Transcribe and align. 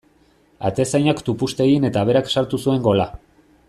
Atezainak 0.69 1.21
tupust 1.29 1.63
egin 1.67 1.87
eta 1.93 2.05
berak 2.11 2.35
sartu 2.37 2.65
zuen 2.65 2.87
gola. 2.91 3.11